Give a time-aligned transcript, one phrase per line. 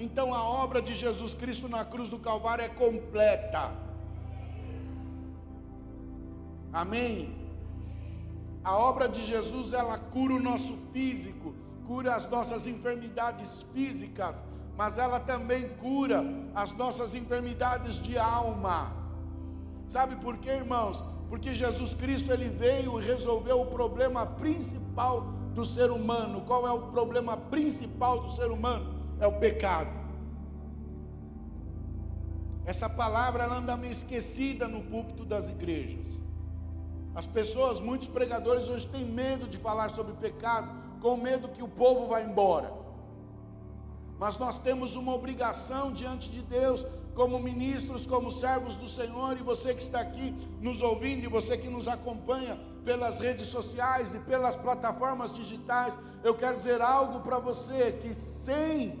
[0.00, 3.72] então a obra de Jesus Cristo na cruz do Calvário é completa.
[6.72, 7.34] Amém?
[8.62, 11.54] A obra de Jesus, ela cura o nosso físico,
[11.86, 14.42] cura as nossas enfermidades físicas,
[14.76, 16.24] mas ela também cura
[16.54, 18.92] as nossas enfermidades de alma.
[19.88, 21.02] Sabe por quê, irmãos?
[21.28, 25.22] Porque Jesus Cristo ele veio e resolveu o problema principal
[25.54, 26.42] do ser humano.
[26.42, 28.89] Qual é o problema principal do ser humano?
[29.20, 29.90] É o pecado.
[32.64, 36.20] Essa palavra ela anda meio esquecida no púlpito das igrejas.
[37.14, 40.70] As pessoas, muitos pregadores hoje têm medo de falar sobre pecado,
[41.00, 42.72] com medo que o povo vá embora.
[44.18, 49.42] Mas nós temos uma obrigação diante de Deus, como ministros, como servos do Senhor, e
[49.42, 54.18] você que está aqui nos ouvindo, e você que nos acompanha pelas redes sociais e
[54.20, 59.00] pelas plataformas digitais, eu quero dizer algo para você: que sem,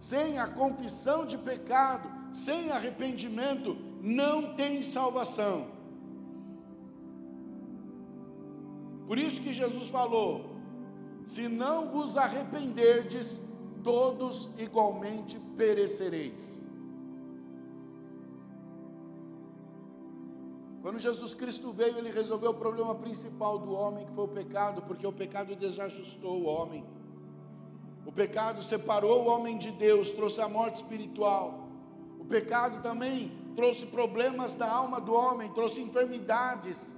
[0.00, 5.68] sem a confissão de pecado, sem arrependimento, não tem salvação.
[9.06, 10.56] Por isso que Jesus falou:
[11.26, 13.40] se não vos arrependerdes,
[13.82, 16.66] todos igualmente perecereis.
[20.82, 24.82] Quando Jesus Cristo veio, ele resolveu o problema principal do homem, que foi o pecado,
[24.82, 26.84] porque o pecado desajustou o homem.
[28.08, 31.68] O pecado separou o homem de Deus, trouxe a morte espiritual.
[32.18, 36.96] O pecado também trouxe problemas da alma do homem, trouxe enfermidades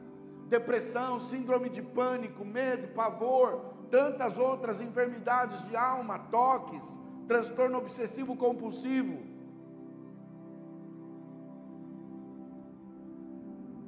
[0.48, 3.48] depressão, síndrome de pânico, medo, pavor,
[3.90, 9.18] tantas outras enfermidades de alma, toques, transtorno obsessivo compulsivo.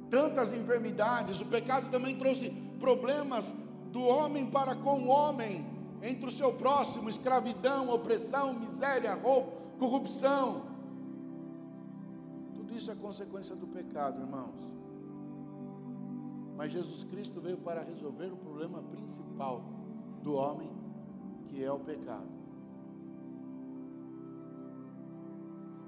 [0.09, 2.49] Tantas enfermidades, o pecado também trouxe
[2.81, 3.55] problemas
[3.91, 5.72] do homem para com o homem,
[6.03, 10.63] entre o seu próximo, escravidão, opressão, miséria, roubo, corrupção.
[12.53, 14.59] Tudo isso é consequência do pecado, irmãos.
[16.57, 19.63] Mas Jesus Cristo veio para resolver o problema principal
[20.21, 20.69] do homem,
[21.47, 22.27] que é o pecado.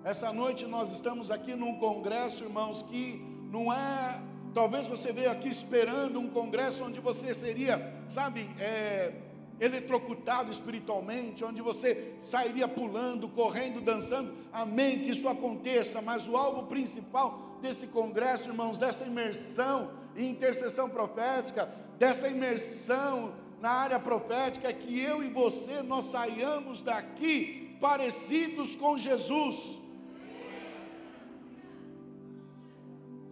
[0.02, 3.18] Essa noite nós estamos aqui num congresso, irmãos, que
[3.52, 4.24] não é.
[4.54, 9.25] Talvez você veio aqui esperando um congresso onde você seria, sabe, é,
[9.60, 14.34] eletrocutado espiritualmente, onde você sairia pulando, correndo, dançando.
[14.52, 20.90] Amém, que isso aconteça, mas o alvo principal desse congresso, irmãos, dessa imersão em intercessão
[20.90, 28.76] profética, dessa imersão na área profética, é que eu e você nós saiamos daqui parecidos
[28.76, 29.85] com Jesus.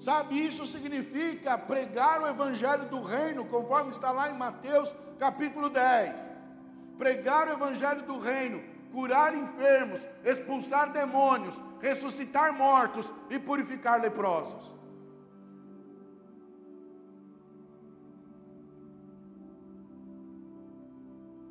[0.03, 6.37] Sabe, isso significa pregar o evangelho do reino, conforme está lá em Mateus capítulo 10.
[6.97, 8.61] Pregar o evangelho do reino,
[8.91, 14.75] curar enfermos, expulsar demônios, ressuscitar mortos e purificar leprosos.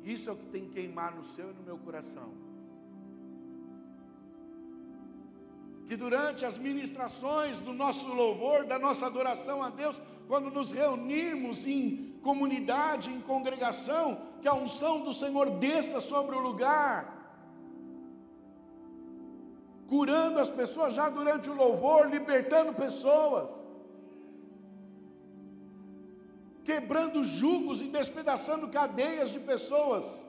[0.03, 2.52] Isso é o que tem que queimar no seu e no meu coração.
[5.87, 11.65] Que durante as ministrações do nosso louvor, da nossa adoração a Deus, quando nos reunirmos
[11.65, 16.97] em comunidade, em congregação, que a unção do Senhor desça sobre o lugar,
[19.87, 23.63] curando as pessoas já durante o louvor, libertando pessoas
[26.63, 30.25] quebrando jugos e despedaçando cadeias de pessoas.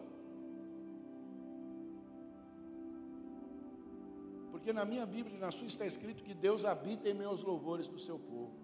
[4.64, 7.86] Porque na minha Bíblia e na sua está escrito que Deus habita em meus louvores
[7.86, 8.54] do seu povo.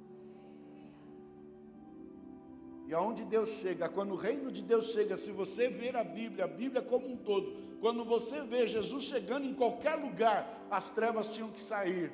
[2.88, 6.46] E aonde Deus chega, quando o reino de Deus chega, se você ver a Bíblia,
[6.46, 11.28] a Bíblia como um todo, quando você vê Jesus chegando em qualquer lugar, as trevas
[11.28, 12.10] tinham que sair.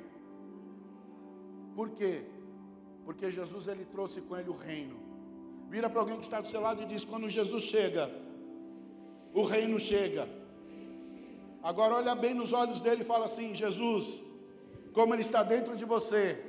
[1.73, 2.25] Por quê?
[3.05, 4.99] Porque Jesus ele trouxe com ele o reino.
[5.69, 8.11] Vira para alguém que está do seu lado e diz: quando Jesus chega,
[9.33, 10.27] o reino chega.
[11.63, 14.21] Agora olha bem nos olhos dele e fala assim: Jesus,
[14.93, 16.43] como ele está dentro de você.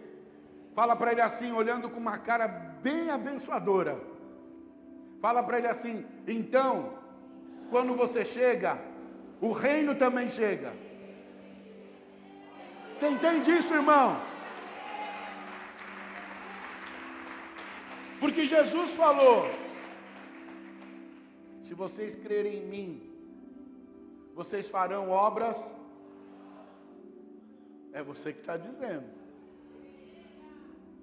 [0.75, 4.01] Fala para ele assim, olhando com uma cara bem abençoadora.
[5.21, 6.99] Fala para ele assim: então,
[7.71, 8.79] quando você chega,
[9.41, 10.73] o reino também chega.
[12.95, 14.21] Você entende isso, irmão?
[18.21, 19.51] Porque Jesus falou:
[21.63, 23.08] se vocês crerem em mim,
[24.39, 25.75] vocês farão obras.
[27.93, 29.07] É você que está dizendo.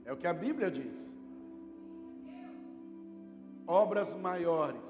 [0.05, 1.13] É o que a Bíblia diz.
[3.67, 4.89] Obras maiores.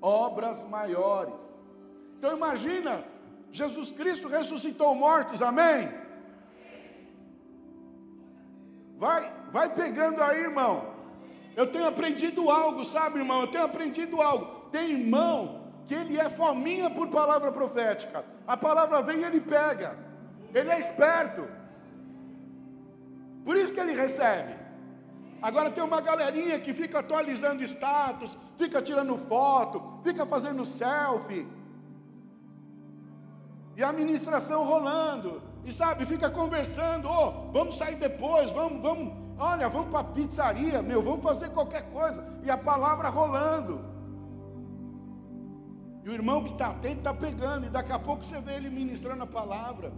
[0.00, 1.42] Obras maiores.
[2.16, 3.04] Então imagina,
[3.52, 5.92] Jesus Cristo ressuscitou mortos, amém?
[8.96, 10.94] Vai, vai pegando aí, irmão.
[11.54, 13.42] Eu tenho aprendido algo, sabe, irmão?
[13.42, 14.70] Eu tenho aprendido algo.
[14.70, 15.59] Tem irmão
[15.90, 18.24] que ele é fominha por palavra profética.
[18.46, 19.98] A palavra vem e ele pega.
[20.54, 21.42] Ele é esperto.
[23.44, 24.54] Por isso que ele recebe.
[25.42, 31.44] Agora tem uma galerinha que fica atualizando status, fica tirando foto, fica fazendo selfie.
[33.76, 35.42] E a ministração rolando.
[35.64, 40.80] E sabe, fica conversando, oh, vamos sair depois, vamos, vamos, olha, vamos para a pizzaria,
[40.82, 42.24] meu, vamos fazer qualquer coisa.
[42.44, 43.90] E a palavra rolando.
[46.02, 48.70] E o irmão que está atento está pegando, e daqui a pouco você vê ele
[48.70, 49.92] ministrando a palavra.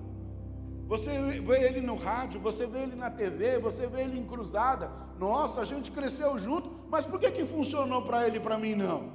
[0.89, 1.11] Você
[1.41, 4.91] vê ele no rádio, você vê ele na TV, você vê ele em cruzada.
[5.19, 8.75] Nossa, a gente cresceu junto, mas por que, que funcionou para ele e para mim
[8.75, 9.13] não?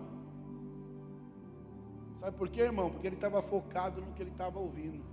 [2.19, 2.89] Sabe por quê, irmão?
[2.89, 5.03] Porque ele estava focado no que ele estava ouvindo.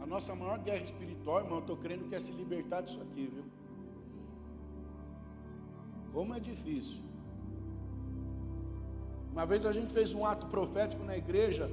[0.00, 3.26] A nossa maior guerra espiritual, irmão, eu estou crendo que é se libertar disso aqui,
[3.26, 3.44] viu?
[6.14, 6.98] Como é difícil.
[9.32, 11.66] Uma vez a gente fez um ato profético na igreja.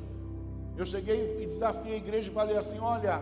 [0.79, 3.15] Eu cheguei e desafiei a igreja e falei assim: Olha,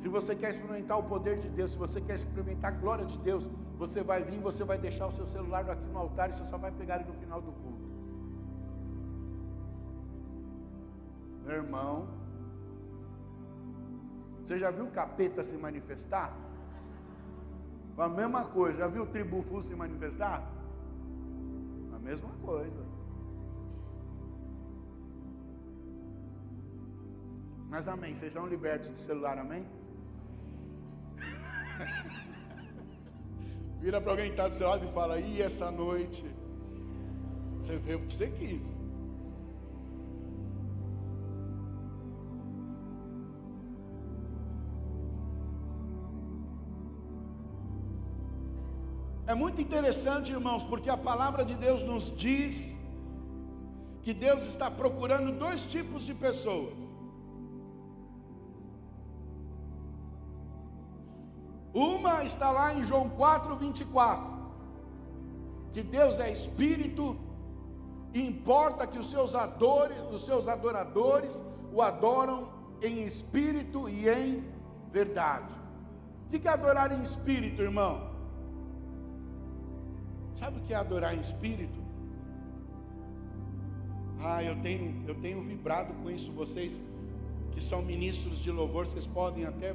[0.00, 3.16] se você quer experimentar o poder de Deus, se você quer experimentar a glória de
[3.28, 3.48] Deus,
[3.82, 6.58] você vai vir, você vai deixar o seu celular aqui no altar e você só
[6.58, 7.88] vai pegar ele no final do culto.
[11.46, 12.06] Meu irmão,
[14.42, 16.28] você já viu o capeta se manifestar?
[17.98, 20.58] A mesma coisa, já viu o tribufu se manifestar?
[22.08, 22.82] mesma coisa.
[27.68, 29.66] Mas amém, vocês são libertos do celular, amém?
[33.82, 36.24] Vira para alguém que está do seu lado e fala, e essa noite?
[37.58, 38.80] Você vê o que você quis.
[49.32, 52.54] É muito interessante, irmãos, porque a palavra de Deus nos diz
[54.04, 56.78] que Deus está procurando dois tipos de pessoas.
[61.74, 64.32] Uma está lá em João 4, 24,
[65.74, 67.04] que Deus é espírito,
[68.14, 72.48] e importa que os seus, adores, os seus adoradores o adoram
[72.80, 74.42] em espírito e em
[74.90, 75.52] verdade.
[76.24, 78.17] O que é adorar em espírito, irmão?
[80.38, 81.80] Sabe o que é adorar em espírito?
[84.20, 86.30] Ah, eu tenho, eu tenho vibrado com isso.
[86.32, 86.80] Vocês
[87.52, 89.74] que são ministros de louvor, vocês podem até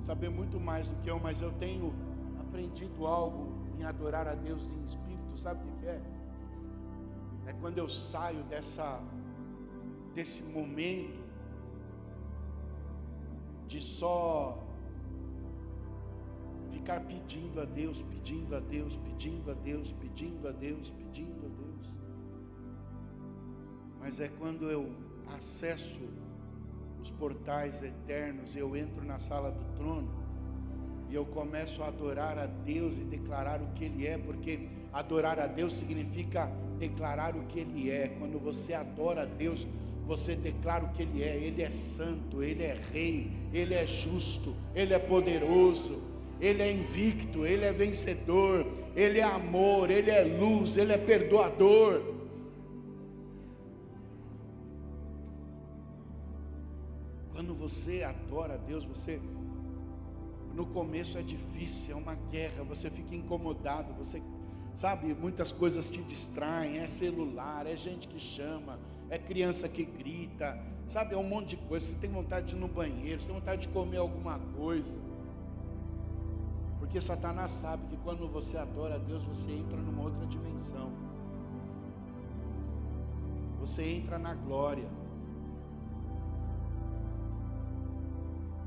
[0.00, 1.92] saber muito mais do que eu, mas eu tenho
[2.40, 5.36] aprendido algo em adorar a Deus em espírito.
[5.36, 6.00] Sabe o que é?
[7.46, 9.00] É quando eu saio dessa
[10.14, 11.22] desse momento
[13.68, 14.65] de só
[16.66, 21.48] ficar pedindo a Deus, pedindo a Deus, pedindo a Deus, pedindo a Deus, pedindo a
[21.48, 21.94] Deus.
[24.00, 24.90] Mas é quando eu
[25.36, 26.00] acesso
[27.02, 30.08] os portais eternos, eu entro na sala do trono
[31.08, 35.38] e eu começo a adorar a Deus e declarar o que Ele é, porque adorar
[35.38, 38.08] a Deus significa declarar o que Ele é.
[38.18, 39.66] Quando você adora a Deus,
[40.06, 41.36] você declara o que Ele é.
[41.36, 46.00] Ele é santo, Ele é rei, Ele é justo, Ele é poderoso.
[46.40, 52.14] Ele é invicto, Ele é vencedor, Ele é amor, Ele é luz, Ele é perdoador.
[57.32, 59.20] Quando você adora a Deus, você
[60.54, 64.22] no começo é difícil, é uma guerra, você fica incomodado, você
[64.74, 68.78] sabe, muitas coisas te distraem, é celular, é gente que chama,
[69.10, 72.58] é criança que grita, sabe, é um monte de coisa, você tem vontade de ir
[72.58, 75.05] no banheiro, você tem vontade de comer alguma coisa.
[76.86, 80.90] Porque Satanás sabe que quando você adora a Deus, você entra numa outra dimensão.
[83.60, 84.88] Você entra na glória.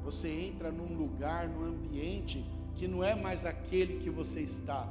[0.03, 2.45] Você entra num lugar, num ambiente
[2.75, 4.88] que não é mais aquele que você está.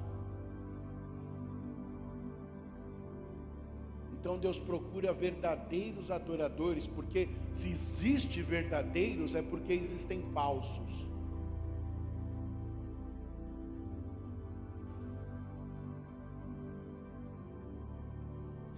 [4.14, 11.06] Então Deus procura verdadeiros adoradores, porque se existe verdadeiros é porque existem falsos.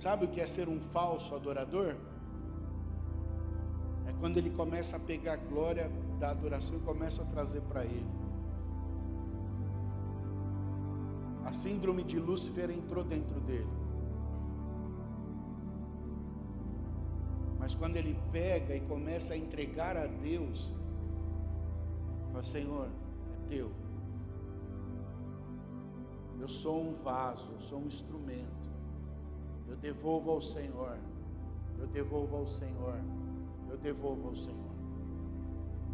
[0.01, 1.95] Sabe o que é ser um falso adorador?
[4.09, 7.85] É quando ele começa a pegar a glória da adoração e começa a trazer para
[7.85, 8.11] ele.
[11.45, 13.69] A síndrome de Lúcifer entrou dentro dele.
[17.59, 20.73] Mas quando ele pega e começa a entregar a Deus,
[22.31, 22.89] fala: Senhor,
[23.35, 23.71] é teu.
[26.39, 28.60] Eu sou um vaso, eu sou um instrumento.
[29.71, 30.99] Eu devolvo ao Senhor.
[31.79, 33.01] Eu devolvo ao Senhor.
[33.71, 34.75] Eu devolvo ao Senhor.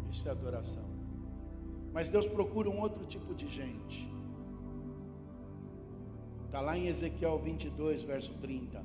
[0.09, 0.83] Isso é adoração.
[1.93, 4.11] Mas Deus procura um outro tipo de gente.
[6.45, 8.83] Está lá em Ezequiel 22, verso 30.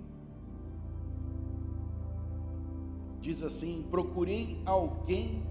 [3.20, 5.42] Diz assim: Procurei alguém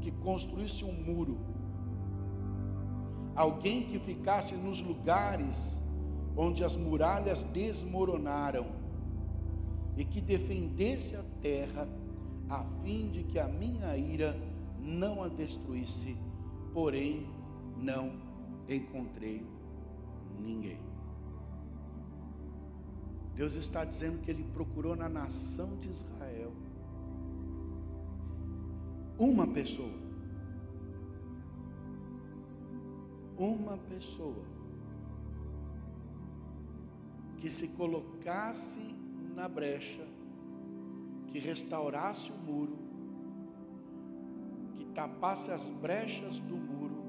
[0.00, 1.38] que construísse um muro,
[3.34, 5.80] alguém que ficasse nos lugares
[6.36, 8.66] onde as muralhas desmoronaram,
[9.96, 11.88] e que defendesse a terra,
[12.48, 14.36] a fim de que a minha ira
[14.78, 16.16] não a destruísse,
[16.74, 17.26] porém
[17.76, 18.12] não
[18.68, 19.46] encontrei
[20.38, 20.78] ninguém.
[23.34, 26.52] Deus está dizendo que Ele procurou na nação de Israel
[29.18, 29.92] uma pessoa,
[33.38, 34.55] uma pessoa
[37.40, 38.80] que se colocasse
[39.34, 40.06] na brecha,
[41.28, 42.78] que restaurasse o muro,
[44.74, 47.04] que tapasse as brechas do muro,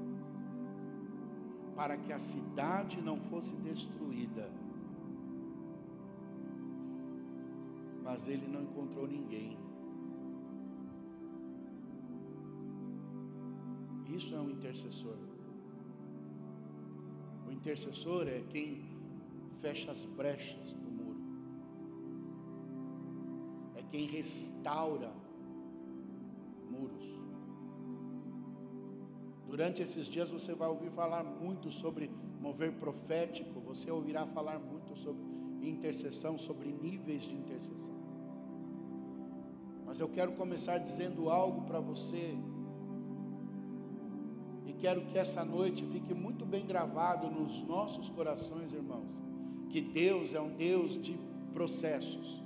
[1.74, 4.50] para que a cidade não fosse destruída.
[8.02, 9.56] Mas ele não encontrou ninguém.
[14.08, 15.16] Isso é um intercessor.
[17.46, 18.97] O intercessor é quem
[19.60, 21.20] fecha as brechas do muro,
[23.76, 25.12] é quem restaura
[26.70, 27.06] muros.
[29.46, 32.10] Durante esses dias você vai ouvir falar muito sobre
[32.40, 35.22] mover profético, você ouvirá falar muito sobre
[35.62, 37.96] intercessão, sobre níveis de intercessão.
[39.86, 42.36] Mas eu quero começar dizendo algo para você,
[44.66, 49.27] e quero que essa noite fique muito bem gravado nos nossos corações, irmãos
[49.68, 51.18] que Deus é um Deus de
[51.52, 52.42] processos.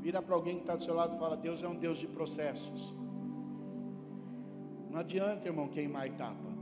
[0.00, 2.06] Vira para alguém que está do seu lado e fala: Deus é um Deus de
[2.06, 2.94] processos.
[4.90, 6.54] Não adianta, irmão, queimar etapa.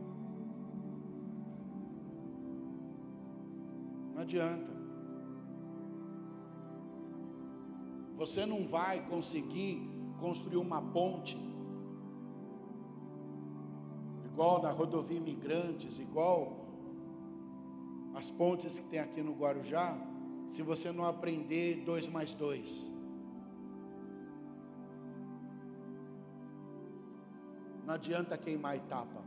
[4.14, 4.72] Não adianta.
[8.16, 9.90] Você não vai conseguir
[10.20, 11.36] construir uma ponte
[14.24, 16.61] igual na rodovia Imigrantes, igual
[18.14, 19.96] as pontes que tem aqui no Guarujá,
[20.48, 22.90] se você não aprender dois mais dois.
[27.86, 29.22] Não adianta queimar etapa.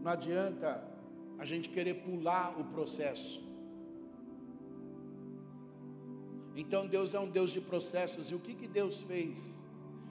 [0.00, 0.82] Não adianta
[1.38, 3.42] a gente querer pular o processo.
[6.54, 8.30] Então Deus é um Deus de processos.
[8.30, 9.62] E o que, que Deus fez?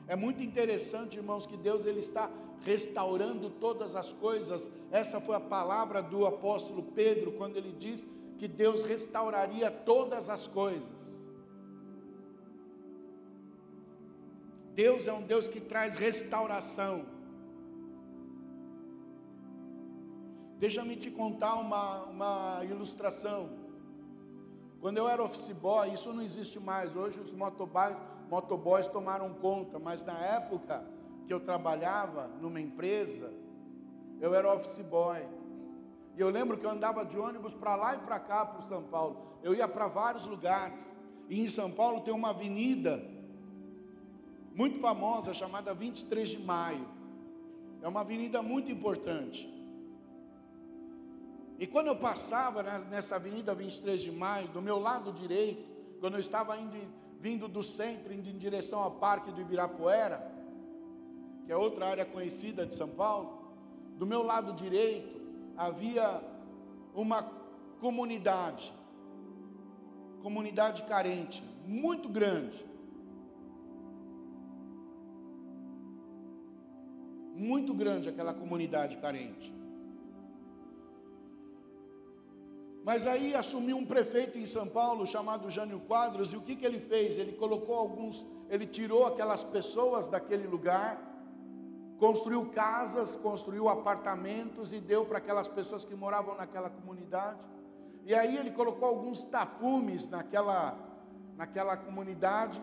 [0.07, 2.29] É muito interessante, irmãos, que Deus ele está
[2.63, 4.69] restaurando todas as coisas.
[4.91, 8.05] Essa foi a palavra do apóstolo Pedro quando ele diz
[8.37, 11.19] que Deus restauraria todas as coisas.
[14.73, 17.05] Deus é um Deus que traz restauração.
[20.57, 23.49] Deixa-me te contar uma, uma ilustração.
[24.79, 26.95] Quando eu era office boy, isso não existe mais.
[26.95, 27.97] Hoje os motoboys,
[28.29, 30.85] motoboys tomaram conta, mas na época
[31.29, 33.31] que eu trabalhava numa empresa,
[34.19, 35.21] eu era office boy.
[36.17, 38.81] E eu lembro que eu andava de ônibus para lá e para cá, para São
[38.81, 39.37] Paulo.
[39.43, 40.83] Eu ia para vários lugares.
[41.29, 42.99] E em São Paulo tem uma avenida
[44.55, 46.87] muito famosa chamada 23 de Maio.
[47.83, 49.47] É uma avenida muito importante.
[51.59, 55.63] E quando eu passava nessa avenida 23 de Maio, do meu lado direito,
[55.99, 56.75] quando eu estava indo,
[57.19, 60.38] vindo do centro, indo em direção ao Parque do Ibirapuera,
[61.49, 63.27] que é outra área conhecida de São Paulo,
[63.97, 65.19] do meu lado direito
[65.57, 66.21] havia
[66.93, 67.23] uma
[67.79, 68.71] comunidade,
[70.21, 72.63] comunidade carente, muito grande.
[77.33, 79.51] Muito grande aquela comunidade carente.
[82.83, 86.63] Mas aí assumiu um prefeito em São Paulo chamado Jânio Quadros, e o que, que
[86.63, 87.17] ele fez?
[87.17, 91.08] Ele colocou alguns, ele tirou aquelas pessoas daquele lugar,
[91.99, 97.39] construiu casas, construiu apartamentos e deu para aquelas pessoas que moravam naquela comunidade.
[98.05, 100.77] E aí ele colocou alguns tapumes naquela,
[101.35, 102.61] naquela comunidade.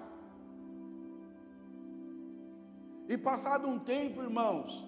[3.09, 4.85] E passado um tempo, irmãos,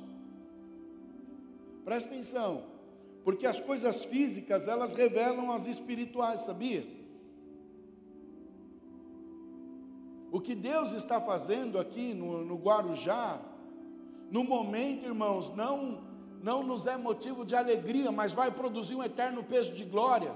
[1.89, 2.65] Presta atenção,
[3.25, 6.87] porque as coisas físicas elas revelam as espirituais, sabia?
[10.31, 13.41] O que Deus está fazendo aqui no, no Guarujá,
[14.31, 16.07] no momento, irmãos, não
[16.43, 20.33] não nos é motivo de alegria, mas vai produzir um eterno peso de glória.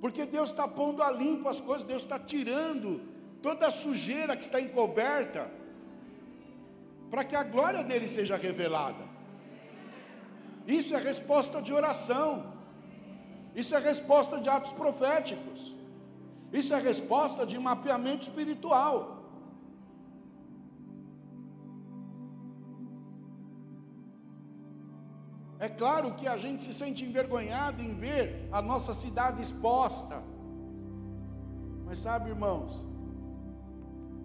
[0.00, 3.02] Porque Deus está pondo a limpo as coisas, Deus está tirando
[3.42, 5.50] toda a sujeira que está encoberta,
[7.10, 9.04] para que a glória dele seja revelada.
[10.66, 12.52] Isso é resposta de oração,
[13.54, 15.74] isso é resposta de atos proféticos,
[16.52, 19.19] isso é resposta de mapeamento espiritual.
[25.60, 30.22] É claro que a gente se sente envergonhado em ver a nossa cidade exposta.
[31.84, 32.82] Mas sabe, irmãos,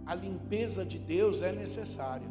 [0.06, 2.30] a limpeza de Deus é necessária.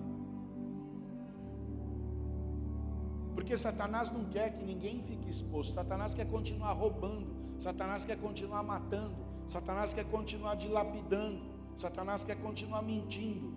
[3.34, 5.74] Porque Satanás não quer que ninguém fique exposto.
[5.74, 7.26] Satanás quer continuar roubando.
[7.58, 9.16] Satanás quer continuar matando.
[9.48, 11.42] Satanás quer continuar dilapidando.
[11.76, 13.52] Satanás quer continuar mentindo.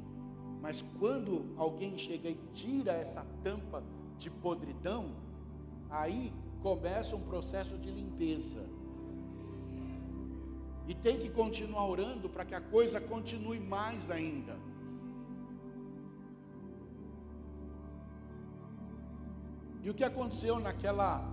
[0.61, 3.81] Mas quando alguém chega e tira essa tampa
[4.17, 5.26] de podridão,
[5.89, 8.63] Aí começa um processo de limpeza.
[10.87, 14.57] E tem que continuar orando para que a coisa continue mais ainda.
[19.83, 21.25] E o que aconteceu naquela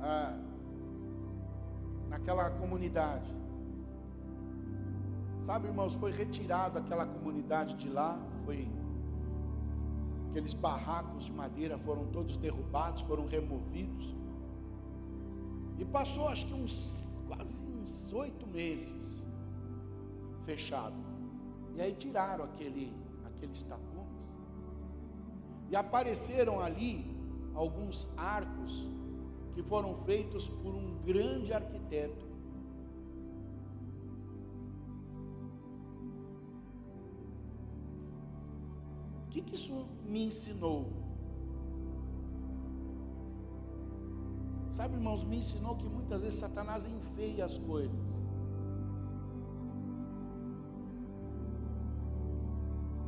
[0.00, 0.36] ah,
[2.08, 3.34] naquela comunidade?
[5.40, 8.68] Sabe, irmãos, foi retirado aquela comunidade de lá, foi
[10.36, 14.14] aqueles barracos de madeira foram todos derrubados, foram removidos.
[15.78, 19.26] E passou acho que uns quase uns oito meses
[20.44, 20.94] fechado.
[21.74, 22.92] E aí tiraram aquele,
[23.24, 24.30] aqueles tapumes.
[25.70, 27.16] E apareceram ali
[27.54, 28.86] alguns arcos
[29.54, 32.25] que foram feitos por um grande arquiteto
[39.36, 40.92] que, que isso me ensinou?
[44.70, 48.26] Sabe, irmãos, me ensinou que muitas vezes Satanás enfeia as coisas.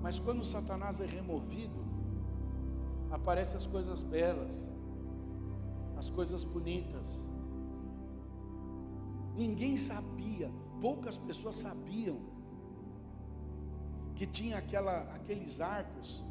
[0.03, 1.81] Mas quando Satanás é removido,
[3.11, 4.71] aparecem as coisas belas,
[5.97, 7.27] as coisas bonitas.
[9.35, 12.19] Ninguém sabia, poucas pessoas sabiam
[14.19, 16.25] que tinha aquela, aqueles arcos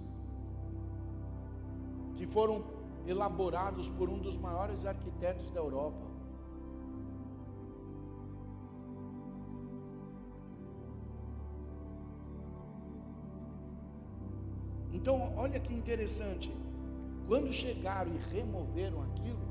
[2.17, 2.61] que foram
[3.05, 6.05] elaborados por um dos maiores arquitetos da Europa.
[14.91, 16.53] Então, olha que interessante.
[17.25, 19.47] Quando chegaram e removeram aquilo,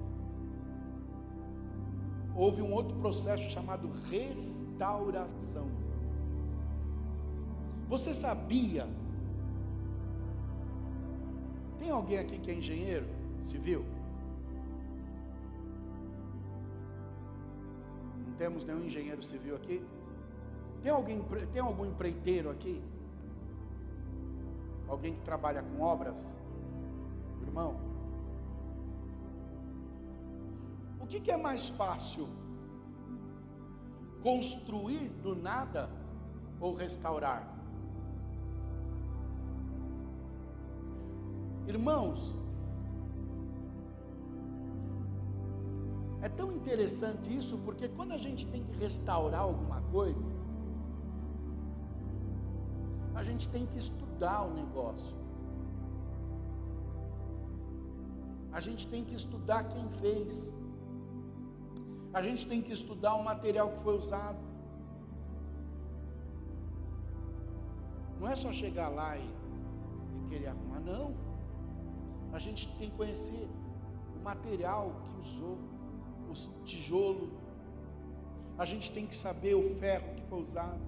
[2.35, 5.86] houve um outro processo chamado restauração.
[7.89, 8.89] Você sabia?
[11.79, 13.07] Tem alguém aqui que é engenheiro
[13.43, 13.85] civil?
[18.27, 19.85] Não temos nenhum engenheiro civil aqui?
[20.83, 21.23] Tem alguém,
[21.53, 22.83] tem algum empreiteiro aqui?
[24.89, 26.37] Alguém que trabalha com obras?
[27.43, 27.77] Irmão?
[31.01, 32.29] O que, que é mais fácil?
[34.23, 35.89] Construir do nada
[36.61, 37.56] ou restaurar?
[41.67, 42.37] Irmãos,
[46.23, 50.25] é tão interessante isso, porque quando a gente tem que restaurar alguma coisa,
[53.15, 55.15] a gente tem que estudar o negócio.
[58.53, 60.57] A gente tem que estudar quem fez.
[62.13, 64.39] A gente tem que estudar o material que foi usado.
[68.21, 69.29] Não é só chegar lá e,
[70.17, 71.26] e querer arrumar, não.
[72.37, 73.49] A gente tem que conhecer
[74.15, 75.59] o material que usou,
[76.29, 77.31] o tijolo.
[78.59, 80.79] A gente tem que saber o ferro que foi usado.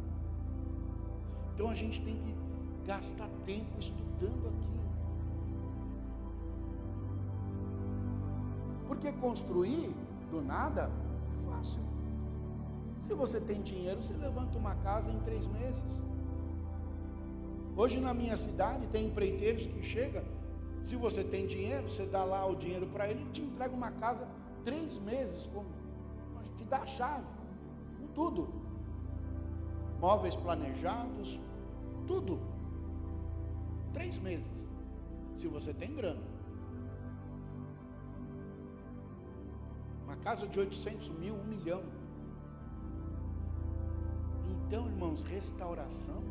[1.55, 2.35] Então a gente tem que
[2.87, 4.89] gastar tempo estudando aquilo.
[8.87, 9.97] Porque construir
[10.31, 10.91] do nada
[11.33, 11.81] é fácil.
[13.01, 16.03] Se você tem dinheiro, você levanta uma casa em três meses.
[17.75, 20.37] Hoje na minha cidade tem empreiteiros que chegam
[20.85, 23.91] se você tem dinheiro, você dá lá o dinheiro para ele, ele te entrega uma
[23.91, 24.27] casa
[24.65, 25.65] três meses, com,
[26.57, 27.27] te dá a chave,
[27.99, 28.49] com tudo.
[30.01, 31.41] Móveis planejados,
[32.07, 32.39] tudo.
[33.93, 34.69] Três meses.
[35.35, 36.23] Se você tem grana.
[40.05, 41.83] Uma casa de 800 mil, um milhão.
[44.49, 46.23] Então, irmãos, restauração,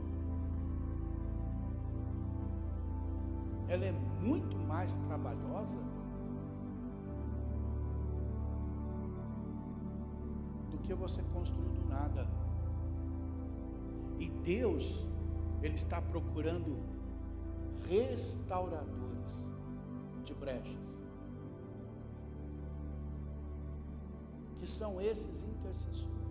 [3.67, 5.77] ela é muito mais trabalhosa
[10.71, 12.27] do que você construir do nada.
[14.19, 15.05] E Deus,
[15.61, 16.77] Ele está procurando
[17.89, 19.47] restauradores
[20.23, 20.87] de brechas.
[24.59, 26.26] Que são esses intercessores.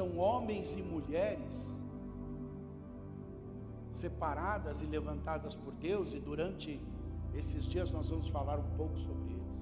[0.00, 1.78] São homens e mulheres
[3.92, 6.80] separadas e levantadas por Deus, e durante
[7.34, 9.58] esses dias nós vamos falar um pouco sobre eles.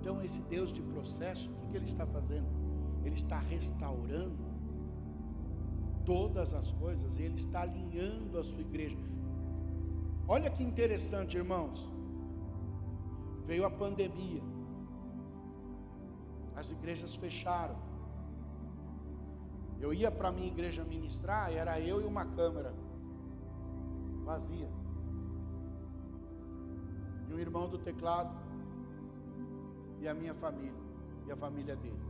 [0.00, 2.48] Então, esse Deus de processo, o que, Ele está fazendo?
[3.04, 4.44] Ele está restaurando
[6.04, 8.98] todas as coisas, Ele está alinhando a sua igreja.
[10.26, 11.99] Olha que interessante, irmãos.
[13.50, 14.42] Veio a pandemia,
[16.54, 17.76] as igrejas fecharam.
[19.80, 22.72] Eu ia para a minha igreja ministrar, era eu e uma câmera
[24.24, 24.70] vazia.
[27.28, 28.32] E um irmão do teclado
[30.00, 30.84] e a minha família
[31.26, 32.04] e a família dele.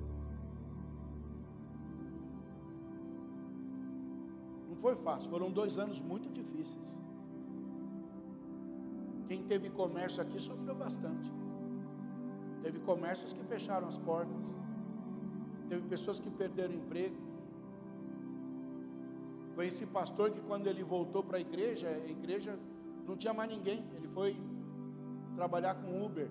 [4.68, 6.98] Não foi fácil, foram dois anos muito difíceis.
[9.30, 11.32] Quem teve comércio aqui sofreu bastante.
[12.62, 14.58] Teve comércios que fecharam as portas.
[15.68, 17.14] Teve pessoas que perderam emprego.
[19.54, 22.58] Conheci pastor que quando ele voltou para a igreja, a igreja
[23.06, 23.84] não tinha mais ninguém.
[23.94, 24.36] Ele foi
[25.36, 26.28] trabalhar com Uber.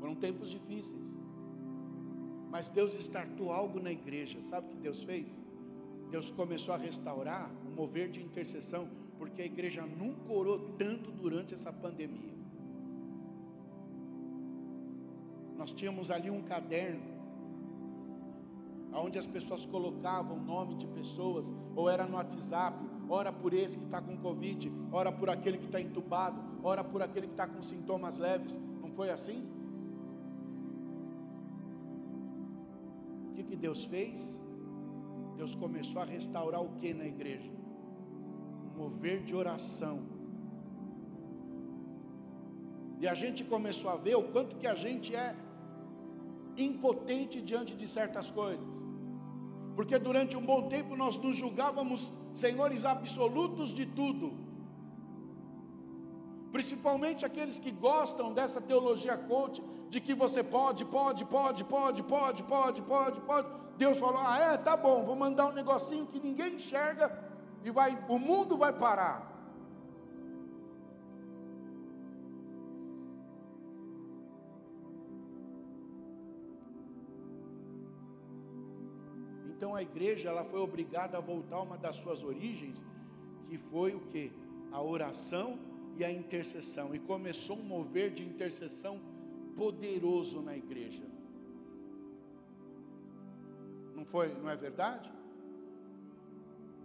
[0.00, 1.18] Foram tempos difíceis.
[2.48, 4.40] Mas Deus estartou algo na igreja.
[4.48, 5.38] Sabe o que Deus fez?
[6.10, 8.88] Deus começou a restaurar, um mover de intercessão,
[9.18, 12.34] porque a igreja nunca orou tanto durante essa pandemia.
[15.56, 17.16] Nós tínhamos ali um caderno,
[18.92, 23.78] onde as pessoas colocavam o nome de pessoas, ou era no WhatsApp, ora por esse
[23.78, 27.46] que está com Covid, ora por aquele que está entubado, ora por aquele que está
[27.46, 28.58] com sintomas leves.
[28.80, 29.44] Não foi assim?
[33.30, 34.40] O que, que Deus fez?
[35.36, 37.50] Deus começou a restaurar o que na igreja?
[38.64, 39.96] Um mover de oração.
[42.98, 45.34] E a gente começou a ver o quanto que a gente é
[46.56, 48.76] impotente diante de certas coisas.
[49.74, 54.45] Porque durante um bom tempo nós nos julgávamos senhores absolutos de tudo.
[56.56, 62.42] Principalmente aqueles que gostam dessa teologia coach, de que você pode, pode, pode, pode, pode,
[62.42, 63.48] pode, pode, pode.
[63.76, 67.06] Deus falou: "Ah, é, tá bom, vou mandar um negocinho que ninguém enxerga
[67.62, 69.18] e vai, o mundo vai parar".
[79.50, 82.82] Então a igreja ela foi obrigada a voltar a uma das suas origens,
[83.46, 84.32] que foi o que?
[84.72, 85.65] A oração
[85.98, 86.94] e a intercessão.
[86.94, 89.00] E começou um mover de intercessão
[89.56, 91.02] poderoso na igreja.
[93.94, 95.10] Não foi, não é verdade?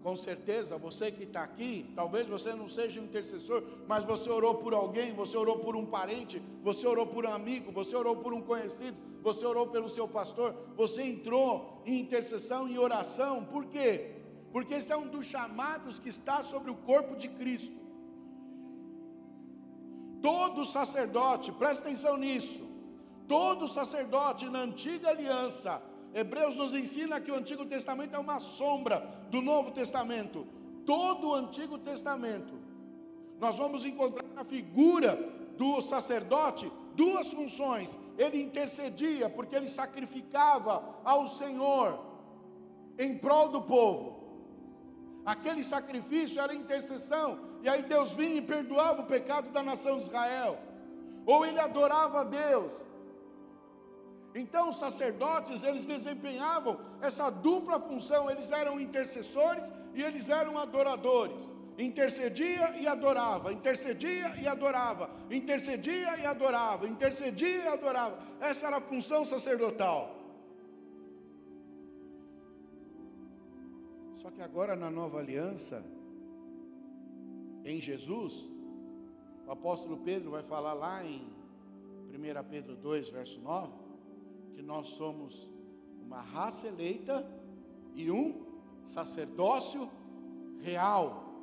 [0.02, 4.56] Com certeza, você que está aqui, talvez você não seja um intercessor, mas você orou
[4.56, 8.34] por alguém, você orou por um parente, você orou por um amigo, você orou por
[8.34, 14.15] um conhecido, você orou pelo seu pastor, você entrou em intercessão e oração, por quê?
[14.52, 17.81] Porque esse é um dos chamados que está sobre o corpo de Cristo.
[20.21, 22.62] Todo sacerdote, presta atenção nisso,
[23.27, 25.81] todo sacerdote na antiga aliança,
[26.13, 30.45] Hebreus nos ensina que o Antigo Testamento é uma sombra do Novo Testamento.
[30.86, 32.53] Todo o Antigo Testamento,
[33.39, 35.15] nós vamos encontrar a figura
[35.57, 37.97] do sacerdote duas funções.
[38.17, 41.99] Ele intercedia, porque ele sacrificava ao Senhor
[42.97, 44.19] em prol do povo.
[45.25, 50.04] Aquele sacrifício era intercessão, e aí Deus vinha e perdoava o pecado da nação de
[50.04, 50.60] Israel.
[51.26, 52.74] Ou ele adorava a Deus.
[54.34, 61.50] Então os sacerdotes, eles desempenhavam essa dupla função, eles eram intercessores e eles eram adoradores
[61.78, 68.17] intercedia e adorava, intercedia e adorava, intercedia e adorava, intercedia e adorava.
[68.39, 70.17] Essa era a função sacerdotal.
[74.17, 75.84] Só que agora na nova aliança,
[77.65, 78.50] em Jesus,
[79.47, 81.28] O apóstolo Pedro vai falar lá em
[82.10, 83.74] 1 Pedro 2, verso 9,
[84.54, 85.50] que nós somos
[86.02, 87.26] uma raça eleita
[87.93, 88.45] e um
[88.86, 89.89] sacerdócio
[90.60, 91.34] real,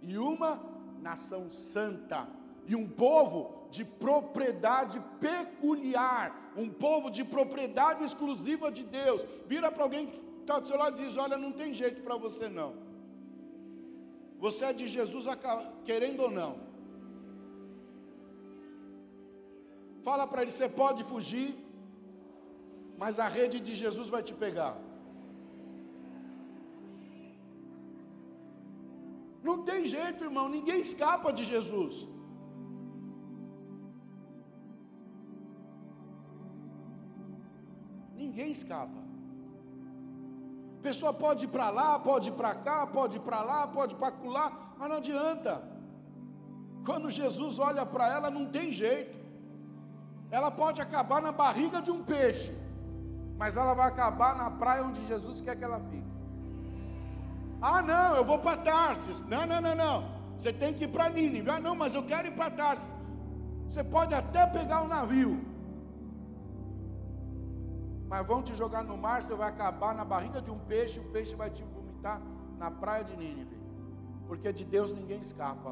[0.00, 0.60] e uma
[1.00, 2.28] nação santa,
[2.66, 9.24] e um povo de propriedade peculiar, um povo de propriedade exclusiva de Deus.
[9.46, 12.16] Vira para alguém que está do seu lado e diz: Olha, não tem jeito para
[12.16, 12.74] você não.
[14.44, 15.24] Você é de Jesus
[15.88, 16.52] querendo ou não.
[20.06, 21.50] Fala para ele: você pode fugir,
[23.02, 24.74] mas a rede de Jesus vai te pegar.
[29.48, 31.96] Não tem jeito, irmão, ninguém escapa de Jesus.
[38.22, 39.11] Ninguém escapa.
[40.82, 43.96] Pessoa pode ir para lá, pode ir para cá, pode ir para lá, pode ir
[43.96, 45.62] para lá, mas não adianta.
[46.84, 49.16] Quando Jesus olha para ela, não tem jeito.
[50.30, 52.52] Ela pode acabar na barriga de um peixe,
[53.38, 56.12] mas ela vai acabar na praia onde Jesus quer que ela fique.
[57.60, 59.20] Ah, não, eu vou para Tarsis.
[59.26, 60.04] Não, não, não, não.
[60.36, 61.48] Você tem que ir para Nínive.
[61.48, 62.90] Ah, não, mas eu quero ir para Tarsis.
[63.68, 65.51] Você pode até pegar um navio.
[68.12, 71.04] Mas vão te jogar no mar, você vai acabar na barriga de um peixe, o
[71.14, 72.20] peixe vai te vomitar
[72.58, 73.56] na praia de Nínive.
[74.26, 75.70] Porque de Deus ninguém escapa.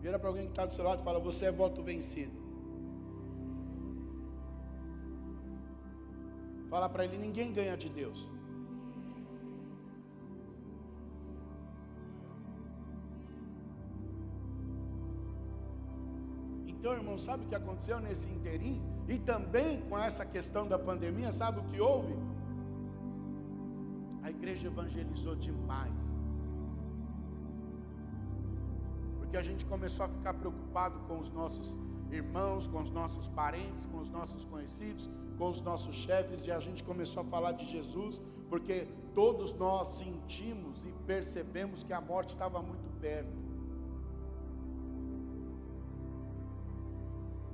[0.00, 2.36] Vira para alguém que está do seu lado e fala: Você é voto vencido.
[6.68, 8.28] Fala para ele: ninguém ganha de Deus.
[16.82, 18.82] Então, irmão, sabe o que aconteceu nesse interim?
[19.06, 22.12] E também com essa questão da pandemia, sabe o que houve?
[24.20, 26.02] A igreja evangelizou demais.
[29.20, 31.76] Porque a gente começou a ficar preocupado com os nossos
[32.10, 36.58] irmãos, com os nossos parentes, com os nossos conhecidos, com os nossos chefes, e a
[36.58, 42.30] gente começou a falar de Jesus, porque todos nós sentimos e percebemos que a morte
[42.30, 43.41] estava muito perto.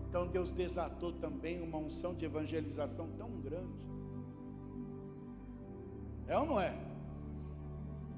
[0.08, 3.78] Então Deus desatou também uma unção de evangelização tão grande.
[6.26, 6.76] É ou não é?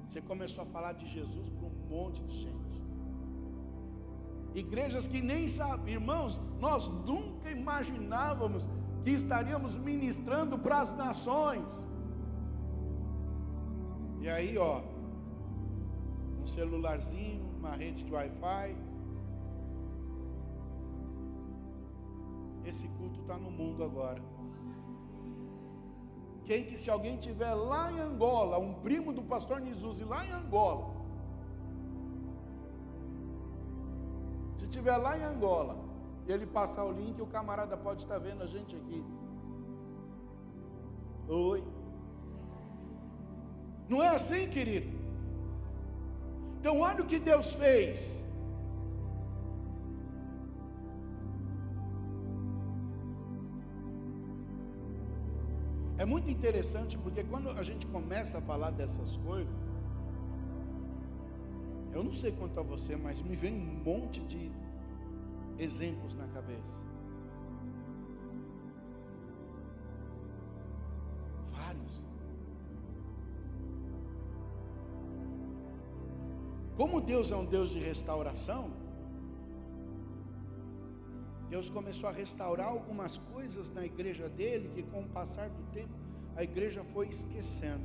[0.07, 2.71] Você começou a falar de Jesus para um monte de gente
[4.53, 8.67] igrejas que nem sabem, irmãos, nós nunca imaginávamos
[9.03, 11.87] que estaríamos ministrando para as nações.
[14.19, 14.81] E aí, ó,
[16.41, 18.75] um celularzinho, uma rede de Wi-Fi.
[22.65, 24.21] Esse culto está no mundo agora.
[26.45, 30.31] Quem que se alguém tiver lá em Angola, um primo do pastor Nizuzi lá em
[30.31, 31.01] Angola,
[34.61, 35.75] Se tiver lá em Angola,
[36.27, 39.03] e ele passar o link, o camarada pode estar vendo a gente aqui.
[41.27, 41.63] Oi.
[43.89, 44.91] Não é assim, querido?
[46.59, 48.23] Então, olha o que Deus fez.
[56.01, 59.53] É muito interessante porque quando a gente começa a falar dessas coisas,
[61.93, 64.51] eu não sei quanto a você, mas me vem um monte de
[65.59, 66.83] exemplos na cabeça.
[71.51, 72.01] Vários.
[76.77, 78.71] Como Deus é um Deus de restauração,
[81.51, 85.93] Deus começou a restaurar algumas coisas na igreja dele que, com o passar do tempo,
[86.33, 87.83] a igreja foi esquecendo.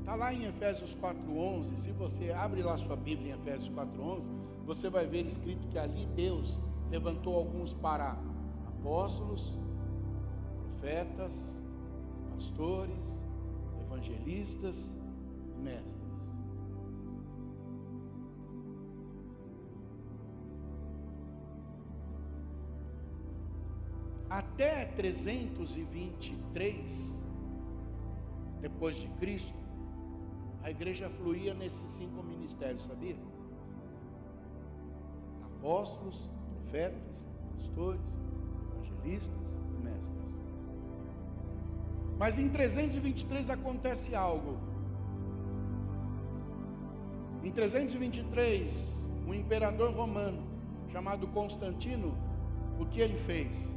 [0.00, 1.76] Está lá em Efésios 4,11.
[1.76, 4.28] Se você abre lá sua Bíblia em Efésios 4,11,
[4.66, 6.58] você vai ver escrito que ali Deus
[6.90, 8.18] levantou alguns para
[8.66, 9.56] apóstolos,
[10.72, 11.56] profetas,
[12.32, 13.16] pastores,
[13.80, 14.92] evangelistas
[15.56, 16.11] e mestres.
[24.32, 27.22] Até 323
[28.62, 29.58] depois de Cristo,
[30.62, 33.18] a igreja fluía nesses cinco ministérios, sabia?
[35.44, 38.18] Apóstolos, profetas, pastores,
[38.72, 40.46] evangelistas e mestres.
[42.18, 44.56] Mas em 323 acontece algo.
[47.44, 50.42] Em 323, um imperador romano
[50.90, 52.16] chamado Constantino,
[52.80, 53.76] o que ele fez?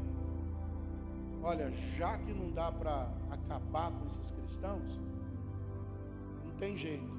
[1.49, 4.99] Olha, já que não dá para acabar com esses cristãos,
[6.43, 7.13] não tem jeito.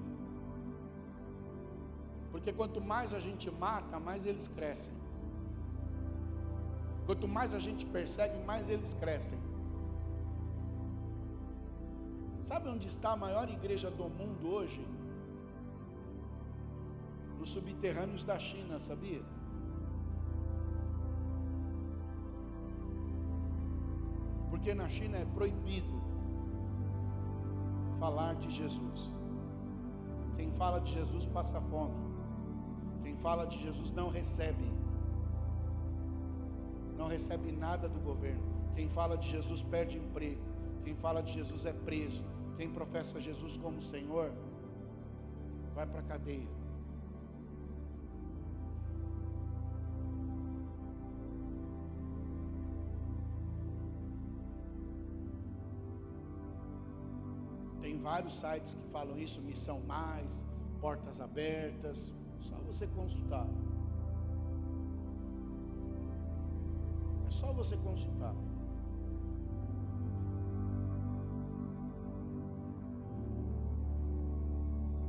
[2.33, 4.93] Porque quanto mais a gente mata, mais eles crescem.
[7.07, 9.39] Quanto mais a gente persegue, mais eles crescem.
[12.43, 14.85] Sabe onde está a maior igreja do mundo hoje?
[17.39, 19.23] Nos subterrâneos da China, sabia?
[24.57, 25.97] Porque na China é proibido
[28.01, 29.13] falar de Jesus.
[30.35, 31.95] Quem fala de Jesus passa fome.
[33.03, 34.73] Quem fala de Jesus não recebe.
[36.97, 38.43] Não recebe nada do governo.
[38.75, 40.41] Quem fala de Jesus perde emprego.
[40.85, 42.25] Quem fala de Jesus é preso.
[42.57, 44.33] Quem professa Jesus como Senhor
[45.75, 46.49] vai para a cadeia.
[57.97, 60.45] Tem vários sites que falam isso, Missão Mais,
[60.83, 63.49] Portas Abertas, só você consultar.
[67.27, 68.35] É só você consultar.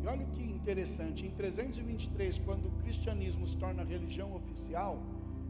[0.01, 4.97] E olha que interessante, em 323, quando o cristianismo se torna religião oficial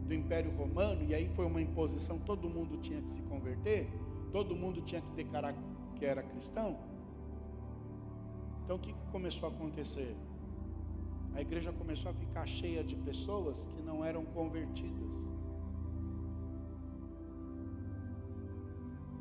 [0.07, 3.87] do Império Romano, e aí foi uma imposição, todo mundo tinha que se converter,
[4.31, 5.53] todo mundo tinha que declarar
[5.95, 6.86] que era cristão.
[8.67, 10.13] Então o que começou a acontecer?
[11.33, 15.13] A igreja começou a ficar cheia de pessoas que não eram convertidas.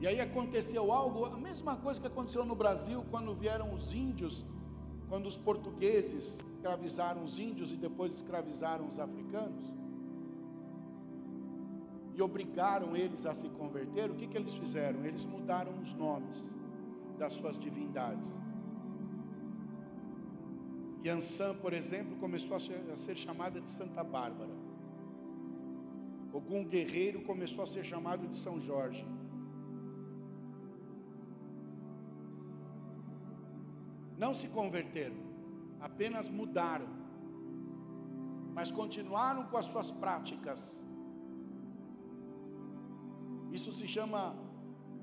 [0.01, 4.45] E aí aconteceu algo, a mesma coisa que aconteceu no Brasil quando vieram os índios,
[5.09, 9.65] quando os portugueses escravizaram os índios e depois escravizaram os africanos.
[12.17, 15.05] E obrigaram eles a se converter, o que, que eles fizeram?
[15.05, 16.53] Eles mudaram os nomes
[17.17, 18.37] das suas divindades.
[21.07, 24.55] Yansan, por exemplo, começou a ser, chamada de Santa Bárbara.
[26.33, 29.07] Algum guerreiro começou a ser chamado de São Jorge.
[34.19, 35.17] Não se converteram,
[35.89, 36.89] apenas mudaram,
[38.55, 40.61] mas continuaram com as suas práticas.
[43.53, 44.23] Isso se chama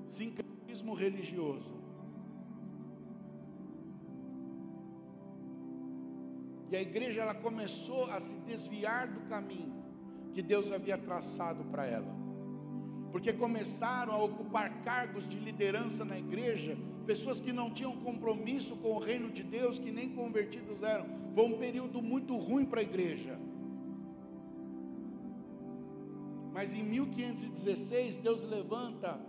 [0.07, 1.82] sincretismo religioso.
[6.71, 9.83] E a igreja ela começou a se desviar do caminho
[10.33, 12.13] que Deus havia traçado para ela.
[13.11, 18.93] Porque começaram a ocupar cargos de liderança na igreja, pessoas que não tinham compromisso com
[18.95, 21.05] o reino de Deus, que nem convertidos eram.
[21.35, 23.37] Foi um período muito ruim para a igreja.
[26.51, 29.19] Mas em 1516, Deus levanta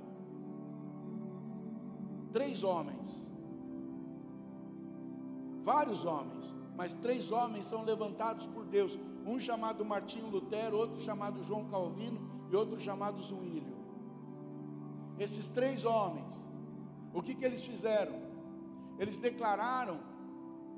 [2.33, 3.31] três homens,
[5.62, 11.43] vários homens, mas três homens são levantados por Deus: um chamado Martinho Lutero, outro chamado
[11.43, 13.75] João Calvino e outro chamado Zuílio.
[15.19, 16.45] Esses três homens,
[17.13, 18.17] o que, que eles fizeram?
[18.99, 20.01] Eles declararam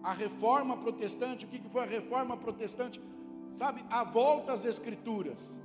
[0.02, 1.46] a reforma protestante.
[1.46, 3.00] O que, que foi a reforma protestante?
[3.52, 5.58] Sabe, a volta às Escrituras,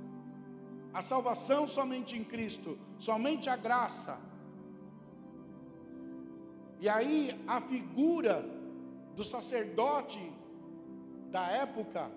[0.94, 4.18] a salvação somente em Cristo, somente a graça.
[6.80, 8.61] E aí a figura
[9.16, 10.22] do sacerdote
[11.30, 12.10] da época,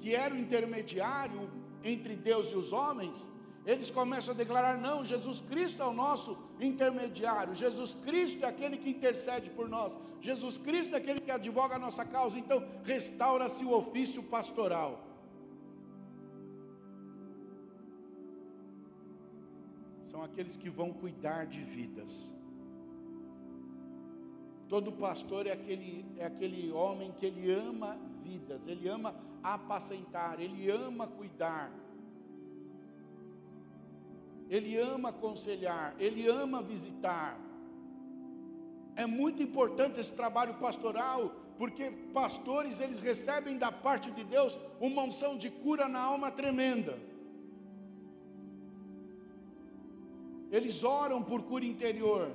[0.00, 1.42] que era o intermediário
[1.82, 3.28] entre Deus e os homens,
[3.72, 6.30] eles começam a declarar: não, Jesus Cristo é o nosso
[6.68, 11.74] intermediário, Jesus Cristo é aquele que intercede por nós, Jesus Cristo é aquele que advoga
[11.76, 15.04] a nossa causa, então restaura-se o ofício pastoral.
[20.06, 22.12] São aqueles que vão cuidar de vidas.
[24.68, 30.70] Todo pastor é aquele, é aquele homem que ele ama vidas, ele ama apacentar, ele
[30.70, 31.72] ama cuidar,
[34.50, 37.38] ele ama aconselhar, ele ama visitar.
[38.94, 45.02] É muito importante esse trabalho pastoral, porque pastores eles recebem da parte de Deus uma
[45.02, 46.98] unção de cura na alma tremenda.
[50.50, 52.30] Eles oram por cura interior.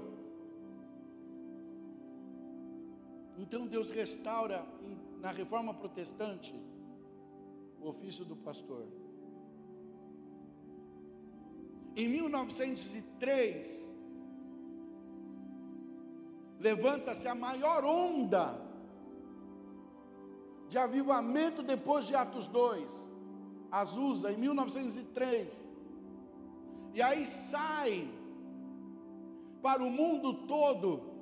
[3.38, 4.65] Então Deus restaura
[5.19, 6.53] na reforma protestante
[7.79, 8.88] o ofício do pastor.
[11.95, 13.93] Em 1903,
[16.59, 18.59] levanta-se a maior onda
[20.69, 23.09] de avivamento depois de Atos 2,
[23.69, 25.69] Azusa, em 1903.
[26.93, 28.09] E aí sai
[29.61, 31.12] para o mundo todo.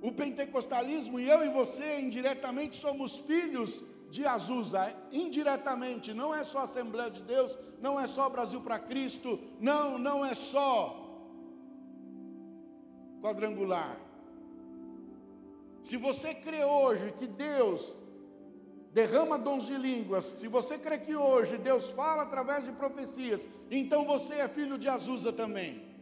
[0.00, 6.60] O pentecostalismo e eu e você indiretamente somos filhos de Azusa, indiretamente, não é só
[6.60, 11.02] Assembleia de Deus, não é só Brasil para Cristo, não, não é só
[13.20, 13.98] quadrangular.
[15.82, 17.96] Se você crê hoje que Deus
[18.92, 24.04] derrama dons de línguas, se você crê que hoje Deus fala através de profecias, então
[24.04, 25.95] você é filho de Azusa também.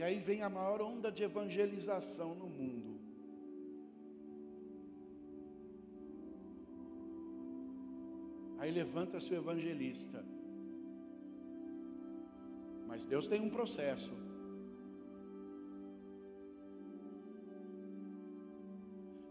[0.00, 2.98] E aí vem a maior onda de evangelização no mundo.
[8.56, 10.24] Aí levanta-se o evangelista.
[12.86, 14.10] Mas Deus tem um processo.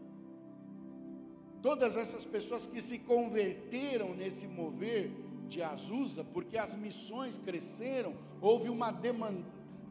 [1.63, 5.05] todas essas pessoas que se converteram nesse mover
[5.47, 9.45] de Azusa, porque as missões cresceram, houve uma demanda,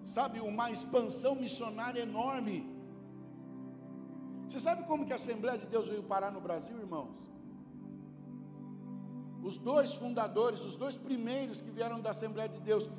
[0.04, 2.58] sabe, uma expansão missionária enorme.
[4.48, 7.16] Você sabe como que a Assembleia de Deus veio parar no Brasil, irmãos?
[9.42, 12.90] Os dois fundadores, os dois primeiros que vieram da Assembleia de Deus,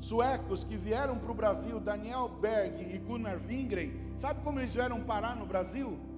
[0.00, 5.00] suecos que vieram para o Brasil, Daniel Berg e Gunnar Wingren, sabe como eles vieram
[5.04, 6.09] parar no Brasil?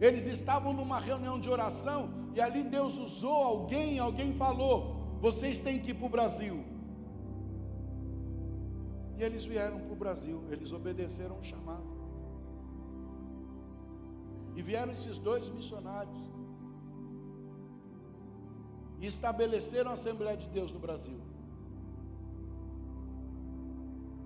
[0.00, 2.00] Eles estavam numa reunião de oração
[2.34, 4.74] e ali Deus usou alguém, alguém falou:
[5.20, 6.64] vocês têm que ir para o Brasil.
[9.18, 11.90] E eles vieram para o Brasil, eles obedeceram o chamado.
[14.56, 16.18] E vieram esses dois missionários.
[18.98, 21.20] E estabeleceram a Assembleia de Deus no Brasil.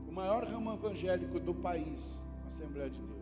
[0.09, 3.14] O maior ramo evangélico do país, Assembleia de Deus.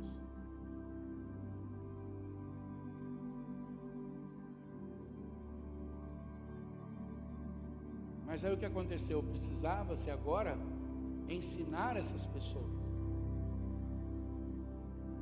[8.33, 9.23] Mas aí o que aconteceu?
[9.23, 10.57] Precisava-se agora
[11.29, 12.83] ensinar essas pessoas.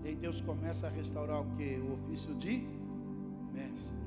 [0.05, 1.71] E aí Deus começa a restaurar o que?
[1.87, 2.65] O ofício de
[3.53, 3.99] mestre.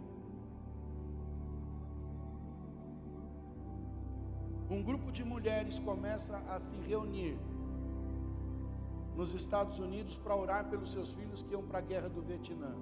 [4.70, 7.38] um grupo de mulheres começa a se reunir
[9.16, 12.74] nos Estados Unidos para orar pelos seus filhos que iam para a guerra do Vietnã.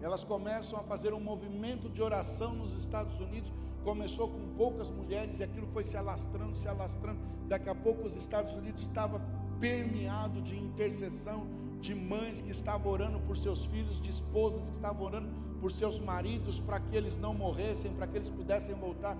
[0.00, 3.52] Elas começam a fazer um movimento de oração nos Estados Unidos
[3.86, 7.20] Começou com poucas mulheres e aquilo foi se alastrando, se alastrando.
[7.46, 9.20] Daqui a pouco os Estados Unidos estava
[9.60, 11.46] permeado de intercessão
[11.80, 15.28] de mães que estavam orando por seus filhos, de esposas que estavam orando
[15.60, 19.16] por seus maridos, para que eles não morressem, para que eles pudessem voltar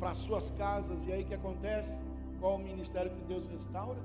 [0.00, 1.04] para suas casas.
[1.04, 1.96] E aí que acontece?
[2.40, 4.00] Qual o ministério que Deus restaura?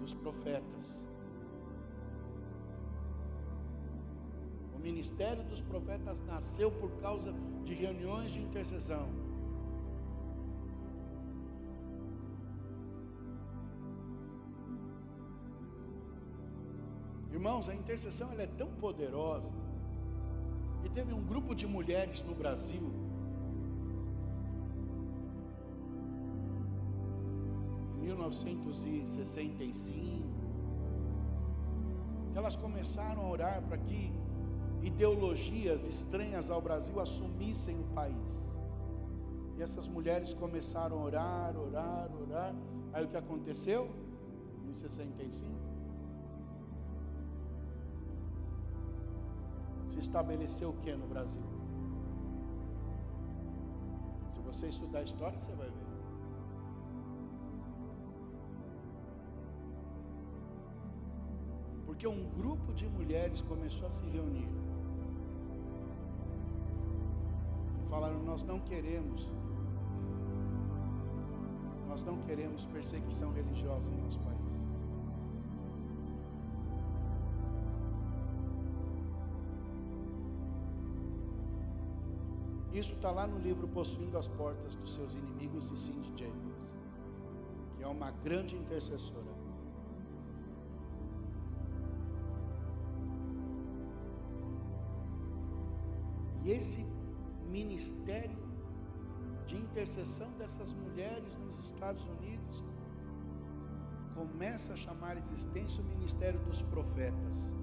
[0.00, 1.06] Dos profetas.
[4.82, 9.08] Ministério dos profetas nasceu por causa de reuniões de intercessão.
[17.30, 19.52] Irmãos, a intercessão ela é tão poderosa
[20.82, 22.92] que teve um grupo de mulheres no Brasil
[27.96, 30.32] em 1965
[32.32, 34.10] que elas começaram a orar para que
[34.82, 38.52] ideologias estranhas ao Brasil assumissem o país.
[39.56, 42.54] E essas mulheres começaram a orar, orar, orar.
[42.92, 43.88] Aí o que aconteceu?
[44.68, 45.50] Em 65.
[49.88, 51.42] Se estabeleceu o que no Brasil?
[54.32, 55.92] Se você estudar história, você vai ver.
[61.86, 64.48] Porque um grupo de mulheres começou a se reunir
[67.92, 69.30] falaram: Nós não queremos,
[71.86, 74.40] nós não queremos perseguição religiosa no nosso país.
[82.72, 86.74] Isso está lá no livro Possuindo as Portas dos Seus Inimigos, de Cindy Jacobs,
[87.76, 89.30] que é uma grande intercessora.
[96.42, 96.91] E esse
[97.72, 98.36] ministério
[99.46, 102.62] de intercessão dessas mulheres nos Estados Unidos
[104.14, 107.56] começa a chamar existência o ministério dos profetas.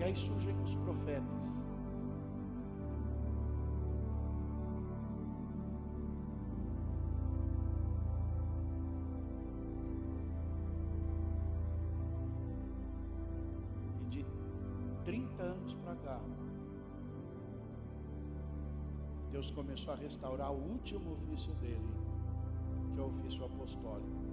[0.00, 1.65] E aí surgem os profetas.
[19.56, 21.80] Começou a restaurar o último ofício dele,
[22.92, 24.26] que é o ofício apostólico.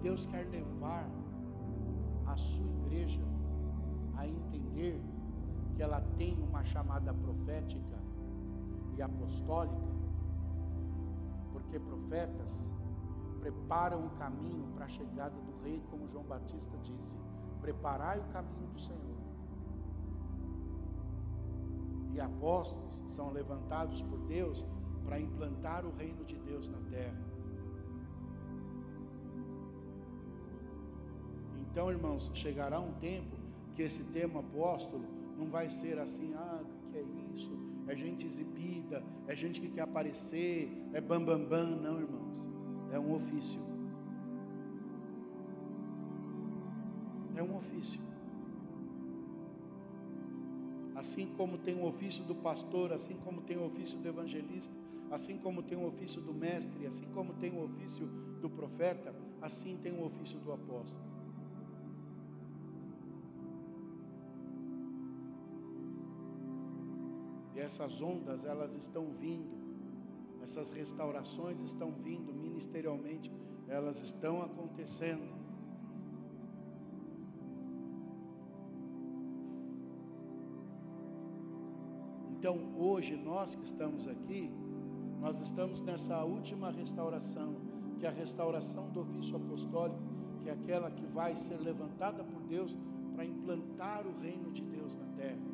[0.00, 1.08] Deus quer levar
[2.26, 3.22] a sua igreja
[4.16, 5.00] a entender
[5.74, 7.98] que ela tem uma chamada profética
[8.96, 9.94] e apostólica,
[11.52, 12.72] porque profetas
[13.40, 17.18] preparam o caminho para a chegada do rei, como João Batista disse:
[17.60, 19.14] preparai o caminho do Senhor.
[22.12, 24.64] E apóstolos são levantados por Deus
[25.04, 27.20] para implantar o reino de Deus na terra.
[31.60, 33.36] Então, irmãos, chegará um tempo
[33.74, 35.04] que esse termo apóstolo
[35.36, 37.04] não vai ser assim, ah, o que é
[37.34, 37.50] isso?
[37.86, 41.80] É gente exibida, é gente que quer aparecer, é bambambam, bam, bam.
[41.82, 42.34] não, irmãos.
[42.92, 43.60] É um ofício.
[47.36, 48.00] É um ofício.
[50.94, 54.74] Assim como tem o ofício do pastor, assim como tem o ofício do evangelista,
[55.10, 58.06] assim como tem o ofício do mestre, assim como tem o ofício
[58.40, 61.13] do profeta, assim tem o ofício do apóstolo.
[67.60, 69.56] Essas ondas, elas estão vindo,
[70.42, 73.32] essas restaurações estão vindo ministerialmente,
[73.68, 75.32] elas estão acontecendo.
[82.44, 84.52] Então, hoje, nós que estamos aqui,
[85.18, 87.56] nós estamos nessa última restauração,
[87.98, 90.02] que é a restauração do ofício apostólico,
[90.42, 92.76] que é aquela que vai ser levantada por Deus
[93.14, 95.53] para implantar o reino de Deus na terra.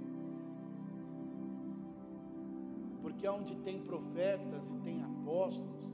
[3.10, 5.84] Porque onde tem profetas e tem apóstolos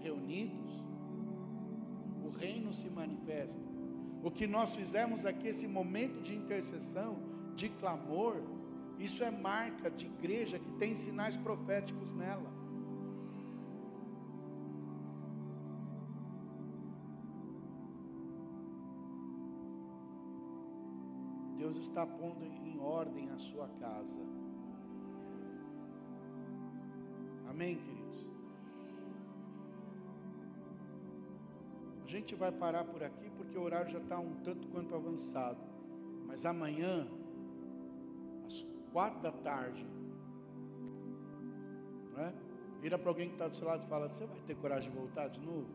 [0.00, 0.82] reunidos,
[2.24, 3.60] o reino se manifesta.
[4.22, 7.18] O que nós fizemos aqui, esse momento de intercessão,
[7.54, 8.42] de clamor,
[8.98, 12.50] isso é marca de igreja que tem sinais proféticos nela.
[21.58, 24.37] Deus está pondo em ordem a sua casa.
[27.58, 28.24] Amém, queridos?
[32.04, 35.58] A gente vai parar por aqui porque o horário já está um tanto quanto avançado.
[36.24, 37.08] Mas amanhã,
[38.46, 39.84] às quatro da tarde,
[42.16, 42.32] né?
[42.80, 44.96] vira para alguém que está do seu lado e fala: Você vai ter coragem de
[44.96, 45.66] voltar de novo?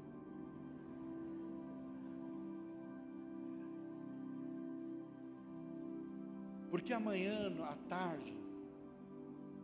[6.71, 8.33] Porque amanhã, à tarde,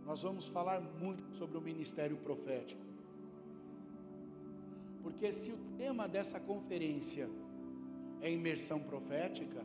[0.09, 2.81] nós vamos falar muito sobre o ministério profético.
[5.03, 7.29] Porque se o tema dessa conferência
[8.19, 9.63] é imersão profética,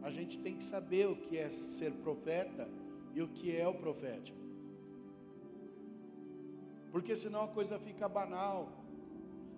[0.00, 2.66] a gente tem que saber o que é ser profeta
[3.12, 4.38] e o que é o profético.
[6.90, 8.72] Porque senão a coisa fica banal.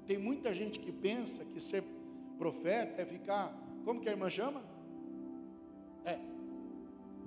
[0.09, 1.85] Tem muita gente que pensa que ser
[2.37, 4.61] profeta é ficar, como que a irmã chama?
[6.05, 6.19] É,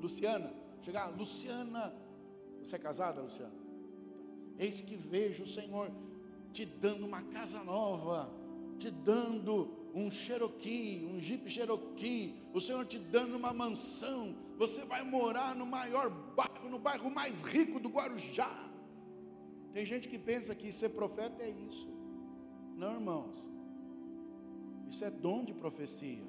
[0.02, 0.52] Luciana.
[0.82, 1.94] Chegar, Luciana,
[2.64, 3.54] você é casada, Luciano?
[4.58, 5.92] Eis que vejo o Senhor
[6.52, 8.30] te dando uma casa nova,
[8.78, 15.04] te dando um Cherokee, um Jeep Cherokee, o Senhor te dando uma mansão, você vai
[15.04, 18.70] morar no maior bairro, no bairro mais rico do Guarujá.
[19.74, 21.88] Tem gente que pensa que ser profeta é isso.
[22.76, 23.50] Não, irmãos.
[24.90, 26.24] Isso é dom de profecia.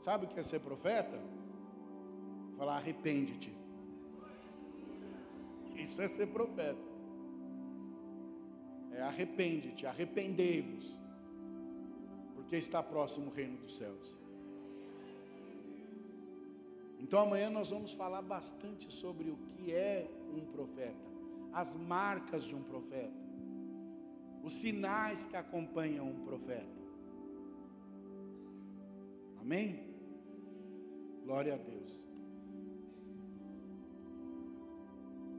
[0.00, 1.20] Sabe o que é ser profeta?
[2.58, 3.56] Falar arrepende-te.
[5.76, 6.88] Isso é ser profeta.
[8.90, 10.98] É arrepende-te, arrependei-vos,
[12.34, 14.18] porque está próximo o reino dos céus.
[16.98, 21.06] Então amanhã nós vamos falar bastante sobre o que é um profeta,
[21.52, 23.14] as marcas de um profeta,
[24.42, 26.78] os sinais que acompanham um profeta.
[29.40, 29.88] Amém?
[31.24, 32.07] Glória a Deus.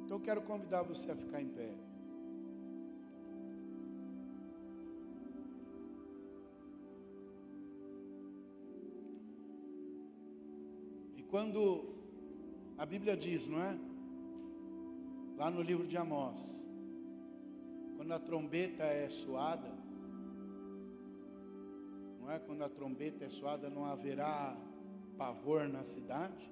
[0.10, 1.70] Então eu quero convidar você a ficar em pé.
[11.30, 11.94] Quando
[12.76, 13.78] a Bíblia diz, não é?
[15.38, 16.68] Lá no livro de Amós,
[17.96, 19.72] quando a trombeta é soada,
[22.20, 22.40] não é?
[22.40, 24.58] Quando a trombeta é soada, não haverá
[25.20, 26.50] pavor na cidade.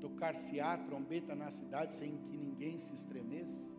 [0.00, 3.70] Tocar-se-á trombeta na cidade sem que ninguém se estremeça.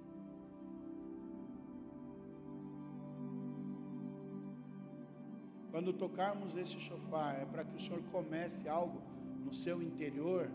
[5.72, 9.01] Quando tocarmos esse chofar, é para que o Senhor comece algo
[9.45, 10.51] no seu interior,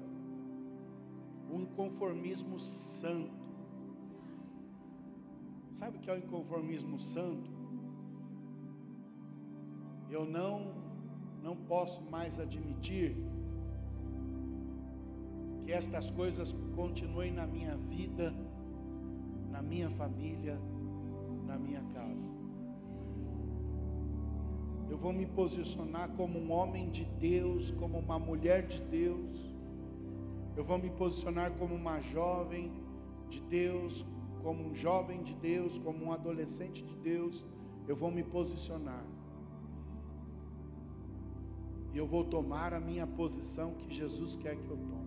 [1.51, 3.33] um inconformismo santo.
[5.73, 7.51] Sabe o que é o inconformismo santo?
[10.11, 10.85] Eu não
[11.43, 13.17] não posso mais admitir
[15.67, 18.33] que estas coisas continuem na minha vida,
[19.51, 20.59] na minha família,
[21.45, 22.47] na minha casa
[24.89, 29.55] eu vou me posicionar como um homem de Deus, como uma mulher de Deus,
[30.57, 32.73] eu vou me posicionar como uma jovem
[33.29, 34.07] de Deus,
[34.43, 37.45] como um jovem de Deus, como um adolescente de Deus,
[37.87, 39.05] eu vou me posicionar.
[41.93, 45.06] E eu vou tomar a minha posição que Jesus quer que eu tome.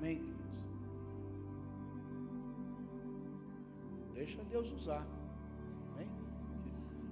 [0.00, 0.58] Amém, queridos?
[4.14, 5.06] Deixa Deus usar.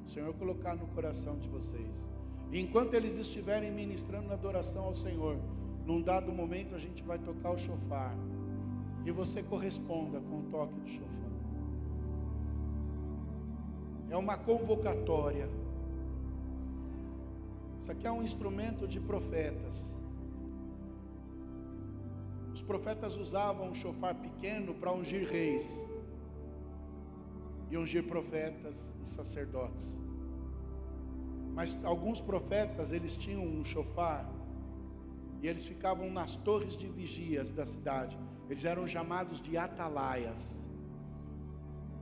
[0.09, 2.11] Senhor colocar no coração de vocês.
[2.51, 5.37] E enquanto eles estiverem ministrando na adoração ao Senhor,
[5.85, 8.17] num dado momento a gente vai tocar o chofar.
[9.05, 11.09] E você corresponda com o toque do chofar.
[14.09, 15.49] É uma convocatória.
[17.83, 19.95] Isso aqui é um instrumento de profetas.
[22.69, 25.91] Profetas usavam um chofar pequeno para ungir reis
[27.71, 29.99] e ungir profetas e sacerdotes.
[31.55, 34.31] Mas alguns profetas, eles tinham um chofar
[35.41, 38.19] e eles ficavam nas torres de vigias da cidade.
[38.51, 40.71] Eles eram chamados de atalaias.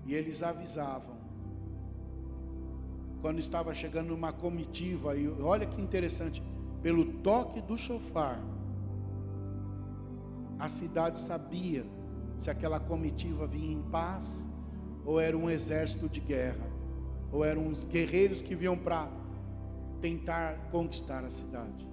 [0.04, 1.14] E eles avisavam.
[3.20, 6.42] Quando estava chegando uma comitiva, e olha que interessante,
[6.82, 8.40] pelo toque do chofar,
[10.58, 11.84] a cidade sabia
[12.38, 14.44] se aquela comitiva vinha em paz
[15.04, 16.66] ou era um exército de guerra,
[17.30, 19.08] ou eram os guerreiros que vinham para
[20.00, 21.88] tentar conquistar a cidade.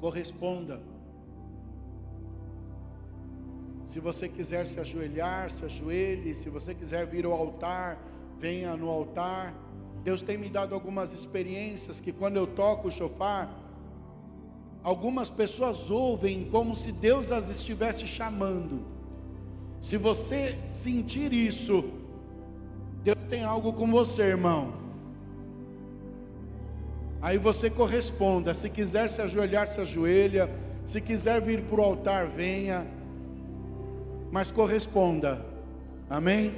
[0.00, 0.82] Corresponda.
[3.84, 6.34] Se você quiser se ajoelhar, se ajoelhe.
[6.34, 7.98] Se você quiser vir ao altar,
[8.38, 9.52] venha no altar.
[10.02, 13.60] Deus tem me dado algumas experiências que quando eu toco o chofar,
[14.82, 18.82] Algumas pessoas ouvem como se Deus as estivesse chamando.
[19.80, 21.84] Se você sentir isso,
[23.02, 24.72] Deus tem algo com você, irmão.
[27.20, 28.54] Aí você corresponda.
[28.54, 30.50] Se quiser se ajoelhar, se ajoelha.
[30.86, 32.86] Se quiser vir para o altar, venha.
[34.32, 35.44] Mas corresponda.
[36.08, 36.54] Amém?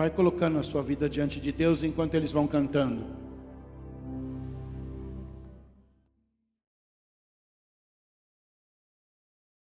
[0.00, 3.04] Vai colocando a sua vida diante de Deus enquanto eles vão cantando.